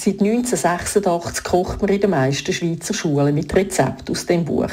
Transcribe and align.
Seit 0.00 0.20
1986 0.20 1.42
kocht 1.42 1.82
man 1.82 1.90
in 1.90 2.00
den 2.00 2.10
meisten 2.10 2.52
Schweizer 2.52 2.94
Schulen 2.94 3.34
mit 3.34 3.52
Rezepten 3.52 4.14
aus 4.14 4.26
dem 4.26 4.44
Buch. 4.44 4.70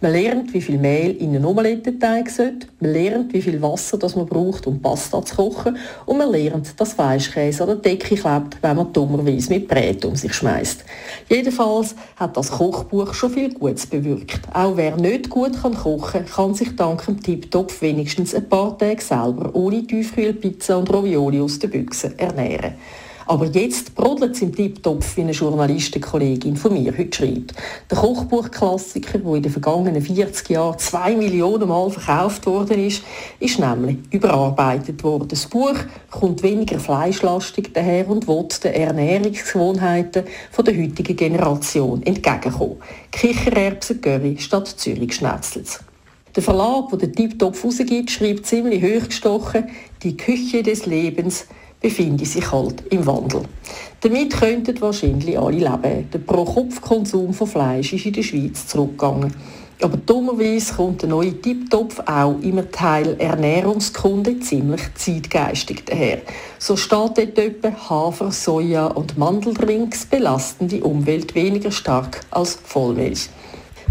Man 0.00 0.10
lernt, 0.10 0.52
wie 0.52 0.60
viel 0.60 0.78
Mehl 0.78 1.12
in 1.12 1.28
einen 1.28 1.44
Omelettenteig 1.44 2.28
sollte, 2.28 2.66
man 2.80 2.92
lernt, 2.92 3.32
wie 3.32 3.40
viel 3.40 3.62
Wasser 3.62 3.98
das 3.98 4.16
man 4.16 4.26
braucht, 4.26 4.66
um 4.66 4.82
Pasta 4.82 5.24
zu 5.24 5.36
kochen 5.36 5.76
und 6.06 6.18
man 6.18 6.28
lernt, 6.28 6.80
dass 6.80 6.98
Weichkäse 6.98 7.62
an 7.62 7.68
der 7.68 7.76
Decke 7.76 8.16
klebt, 8.16 8.56
wenn 8.62 8.76
man 8.76 8.92
dummerweise 8.92 9.50
mit 9.50 9.68
Brät 9.68 10.04
um 10.04 10.16
sich 10.16 10.34
schmeißt. 10.34 10.84
Jedenfalls 11.30 11.94
hat 12.16 12.36
das 12.36 12.50
Kochbuch 12.50 13.14
schon 13.14 13.30
viel 13.30 13.54
Gutes 13.54 13.86
bewirkt. 13.86 14.40
Auch 14.52 14.76
wer 14.76 14.96
nicht 14.96 15.30
gut 15.30 15.52
kann 15.62 15.76
kochen 15.76 16.26
kann, 16.26 16.54
sich 16.54 16.74
dank 16.74 17.06
dem 17.06 17.22
Tiptopf 17.22 17.80
wenigstens 17.80 18.34
ein 18.34 18.48
paar 18.48 18.76
Tage 18.76 19.00
selber 19.00 19.54
ohne 19.54 19.86
Tiefkühlpizza 19.86 20.74
und 20.74 20.92
Ravioli 20.92 21.40
aus 21.40 21.60
den 21.60 21.70
Büchsen 21.70 22.18
ernähren. 22.18 22.74
Aber 23.26 23.46
jetzt 23.46 23.94
brodelt 23.94 24.34
es 24.34 24.42
im 24.42 24.54
Tipptopf, 24.54 25.16
wie 25.16 25.22
eine 25.22 25.32
Journalistenkollegin 25.32 26.56
von 26.56 26.74
mir 26.74 26.96
heute 26.96 27.16
schreibt. 27.16 27.54
Der 27.90 27.98
Kochbuchklassiker, 27.98 29.18
der 29.18 29.34
in 29.34 29.42
den 29.42 29.52
vergangenen 29.52 30.02
40 30.02 30.50
Jahren 30.50 30.78
zwei 30.78 31.16
Millionen 31.16 31.68
Mal 31.68 31.90
verkauft 31.90 32.44
worden 32.44 32.86
ist, 32.86 33.02
ist 33.40 33.58
nämlich 33.58 33.96
überarbeitet 34.10 35.02
worden. 35.02 35.28
Das 35.28 35.46
Buch 35.46 35.76
kommt 36.10 36.42
weniger 36.42 36.78
fleischlastig 36.78 37.72
daher 37.72 38.08
und 38.10 38.28
will 38.28 38.46
den 38.62 38.74
Ernährungsgewohnheiten 38.74 40.24
der 40.66 40.76
heutigen 40.76 41.16
Generation 41.16 42.02
entgegenkommen. 42.02 42.76
Kichererbsen-Curry 43.10 44.36
statt 44.38 44.68
Zürich-Schnetzlers. 44.68 45.80
Der 46.36 46.42
Verlag, 46.42 46.90
der 46.90 46.98
den 46.98 47.12
Tipptopf 47.12 47.64
rausgibt, 47.64 48.10
schreibt 48.10 48.44
ziemlich 48.44 48.82
hochgestochen, 48.82 49.68
die 50.02 50.16
Küche 50.16 50.62
des 50.62 50.84
Lebens– 50.84 51.46
befinde 51.84 52.24
sich 52.24 52.50
halt 52.50 52.82
im 52.90 53.04
Wandel. 53.04 53.42
Damit 54.00 54.32
könnten 54.32 54.80
wahrscheinlich 54.80 55.38
alle 55.38 55.58
leben. 55.58 56.08
Der 56.10 56.18
Pro-Kopf-Konsum 56.18 57.34
von 57.34 57.46
Fleisch 57.46 57.92
ist 57.92 58.06
in 58.06 58.14
der 58.14 58.22
Schweiz 58.22 58.66
zurückgegangen. 58.68 59.34
Aber 59.82 59.98
dummerweise 59.98 60.72
kommt 60.72 61.02
der 61.02 61.10
neue 61.10 61.38
Tiptopf 61.42 62.00
auch 62.06 62.36
im 62.40 62.70
Teil 62.72 63.16
Ernährungskunde 63.18 64.40
ziemlich 64.40 64.80
zeitgeistig 64.94 65.84
daher. 65.84 66.22
So 66.58 66.74
steht 66.74 67.18
dort 67.18 67.38
etwa, 67.38 67.70
Hafer, 67.90 68.32
Soja 68.32 68.86
und 68.86 69.18
Mandeldrinks 69.18 70.06
belasten 70.06 70.68
die 70.68 70.80
Umwelt 70.80 71.34
weniger 71.34 71.70
stark 71.70 72.22
als 72.30 72.58
Vollmilch. 72.64 73.28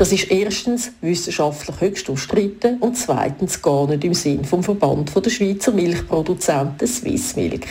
Das 0.00 0.12
ist 0.12 0.30
erstens 0.30 0.92
wissenschaftlich 1.02 1.78
höchst 1.78 2.08
umstritten 2.08 2.78
und 2.78 2.96
zweitens 2.96 3.60
gar 3.60 3.86
nicht 3.86 4.02
im 4.02 4.14
Sinn 4.14 4.46
vom 4.46 4.62
Verband 4.62 5.12
der 5.14 5.28
Schweizer 5.28 5.72
Milchproduzenten 5.72 6.88
Swissmilk. 6.88 7.66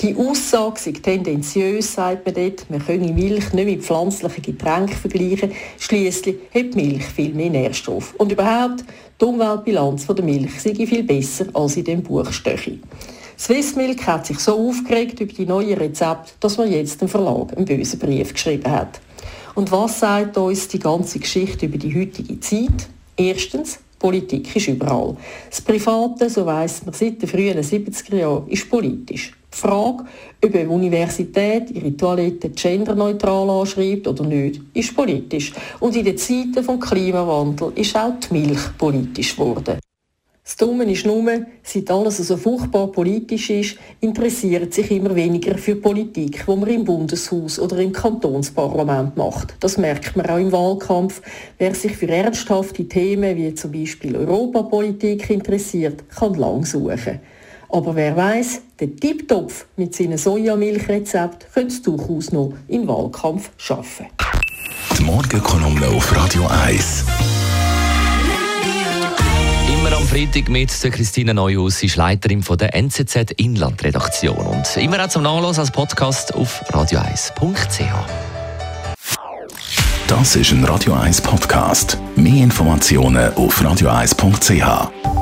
Die 0.00 0.16
Aussage 0.16 0.80
sei 0.80 0.90
tendenziös, 0.90 1.94
sagt 1.94 2.26
man 2.26 2.34
dort, 2.34 2.68
man 2.68 2.84
könne 2.84 3.12
Milch 3.12 3.52
nicht 3.52 3.66
mit 3.66 3.84
pflanzlichen 3.84 4.42
Getränken 4.42 4.96
vergleichen, 4.96 5.52
schließlich 5.78 6.38
hat 6.52 6.74
Milch 6.74 7.04
viel 7.04 7.32
mehr 7.32 7.50
Nährstoff. 7.50 8.12
Und 8.18 8.32
überhaupt, 8.32 8.82
die 9.20 9.24
Umweltbilanz 9.24 10.04
der 10.04 10.24
Milch 10.24 10.60
sei 10.60 10.74
viel 10.74 11.04
besser 11.04 11.46
als 11.54 11.76
in 11.76 11.84
dem 11.84 12.02
Buch 12.02 12.32
Stöchi. 12.32 12.80
Swissmilk 13.38 14.04
hat 14.04 14.26
sich 14.26 14.40
so 14.40 14.68
aufgeregt 14.68 15.20
über 15.20 15.32
die 15.32 15.46
neuen 15.46 15.78
Rezepte, 15.78 16.32
dass 16.40 16.58
man 16.58 16.72
jetzt 16.72 17.00
dem 17.00 17.06
Verlag 17.06 17.56
einen 17.56 17.66
bösen 17.66 18.00
Brief 18.00 18.32
geschrieben 18.32 18.68
hat. 18.68 19.00
Und 19.58 19.72
was 19.72 19.98
sagt 19.98 20.36
uns 20.38 20.68
die 20.68 20.78
ganze 20.78 21.18
Geschichte 21.18 21.66
über 21.66 21.78
die 21.78 21.92
heutige 21.92 22.38
Zeit? 22.38 22.88
Erstens, 23.16 23.80
Politik 23.98 24.54
ist 24.54 24.68
überall. 24.68 25.16
Das 25.50 25.60
Private, 25.60 26.30
so 26.30 26.46
weiss 26.46 26.86
man 26.86 26.94
seit 26.94 27.20
den 27.20 27.28
frühen 27.28 27.58
70er 27.58 28.14
Jahren, 28.14 28.48
ist 28.48 28.70
politisch. 28.70 29.32
Die 29.52 29.58
Frage, 29.58 30.04
ob 30.44 30.54
eine 30.54 30.70
Universität 30.70 31.72
ihre 31.72 31.96
Toilette 31.96 32.50
genderneutral 32.50 33.50
anschreibt 33.50 34.06
oder 34.06 34.22
nicht, 34.22 34.60
ist 34.74 34.94
politisch. 34.94 35.52
Und 35.80 35.96
in 35.96 36.04
den 36.04 36.16
Zeiten 36.16 36.52
des 36.52 36.88
Klimawandels 36.88 37.72
ist 37.74 37.96
auch 37.96 38.12
die 38.20 38.34
Milch 38.34 38.60
politisch 38.78 39.34
geworden. 39.34 39.80
Das 40.48 40.56
Dumme 40.56 40.90
ist 40.90 41.04
nur, 41.04 41.30
seit 41.62 41.90
alles 41.90 42.16
so 42.16 42.38
furchtbar 42.38 42.86
politisch 42.86 43.50
ist, 43.50 43.76
interessiert 44.00 44.72
sich 44.72 44.90
immer 44.90 45.14
weniger 45.14 45.58
für 45.58 45.76
Politik, 45.76 46.42
die 46.46 46.56
man 46.56 46.70
im 46.70 46.86
Bundeshaus 46.86 47.58
oder 47.58 47.76
im 47.76 47.92
Kantonsparlament 47.92 49.14
macht. 49.14 49.54
Das 49.60 49.76
merkt 49.76 50.16
man 50.16 50.24
auch 50.24 50.38
im 50.38 50.50
Wahlkampf. 50.50 51.20
Wer 51.58 51.74
sich 51.74 51.94
für 51.94 52.08
ernsthafte 52.08 52.88
Themen 52.88 53.36
wie 53.36 53.54
zum 53.54 53.72
Beispiel 53.72 54.16
Europapolitik 54.16 55.28
interessiert, 55.28 56.08
kann 56.08 56.32
lang 56.32 56.64
suchen. 56.64 57.20
Aber 57.68 57.94
wer 57.94 58.16
weiß, 58.16 58.62
der 58.80 58.96
Tipptopf 58.96 59.66
mit 59.76 59.94
seinem 59.94 60.16
Sojamilchrezept 60.16 61.52
könnte 61.52 61.74
es 61.74 61.82
durchaus 61.82 62.32
noch 62.32 62.54
im 62.68 62.88
Wahlkampf 62.88 63.50
schaffen. 63.58 64.06
Die 64.98 65.04
Morgenkolumne 65.04 65.88
auf 65.88 66.16
Radio 66.16 66.46
1 66.46 67.04
immer 67.04 67.18
am 67.20 67.37
Freitag 70.18 70.48
mit 70.48 70.82
der 70.82 70.90
Christine 70.90 71.32
Neuhaus. 71.32 71.78
Sie 71.78 71.86
ist 71.86 71.94
Leiterin 71.94 72.42
von 72.42 72.58
der 72.58 72.74
NZZ 72.74 73.30
Inlandredaktion 73.36 74.36
und 74.36 74.76
immer 74.76 75.04
auch 75.04 75.08
zum 75.08 75.22
Nachlassen 75.22 75.60
als 75.60 75.70
Podcast 75.70 76.34
auf 76.34 76.60
radio1.ch. 76.72 77.84
Das 80.08 80.34
ist 80.34 80.50
ein 80.50 80.64
Radio 80.64 80.94
1 80.94 81.20
Podcast. 81.20 81.98
Mehr 82.16 82.42
Informationen 82.42 83.32
auf 83.34 83.62
radio1.ch. 83.62 85.17